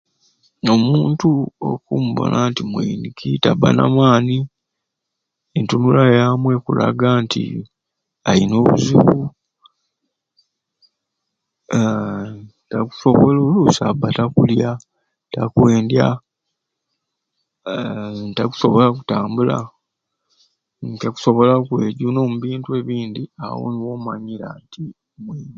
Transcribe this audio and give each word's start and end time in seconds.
N'omuntu 0.63 1.29
okumubona 1.71 2.37
nti 2.49 2.63
mwiniki 2.71 3.29
tabba 3.43 3.69
na 3.77 3.85
maani 3.95 4.37
entunula 5.57 6.03
yamwe 6.17 6.51
ekulaga 6.57 7.09
nti 7.23 7.43
alina 8.29 8.55
obuzibu 8.61 9.19
aa 11.77 12.29
takusobola 12.69 13.39
oluusi 13.45 13.81
aba 13.89 14.07
takwendya 14.15 14.71
kulya 15.55 16.07
aa 17.71 18.33
takusobola 18.37 18.85
kutambula 18.95 19.57
takusobola 21.01 21.53
kwejuna 21.65 22.19
omubintu 22.21 22.69
ebindi 22.79 23.23
awo 23.45 23.63
nikwo 23.71 23.91
omanyira 23.97 24.49
mwiniki. 25.23 25.41